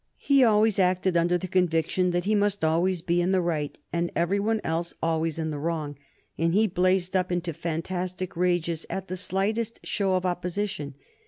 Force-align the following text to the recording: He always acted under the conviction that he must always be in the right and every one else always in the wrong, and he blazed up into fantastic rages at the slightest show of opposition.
He 0.17 0.43
always 0.43 0.79
acted 0.79 1.15
under 1.15 1.37
the 1.37 1.47
conviction 1.47 2.09
that 2.09 2.25
he 2.25 2.33
must 2.33 2.65
always 2.65 3.03
be 3.03 3.21
in 3.21 3.31
the 3.31 3.39
right 3.39 3.77
and 3.93 4.09
every 4.15 4.39
one 4.39 4.59
else 4.63 4.95
always 4.99 5.37
in 5.37 5.51
the 5.51 5.59
wrong, 5.59 5.95
and 6.39 6.55
he 6.55 6.65
blazed 6.65 7.15
up 7.15 7.31
into 7.31 7.53
fantastic 7.53 8.35
rages 8.35 8.83
at 8.89 9.09
the 9.09 9.15
slightest 9.15 9.79
show 9.85 10.15
of 10.15 10.25
opposition. 10.25 10.95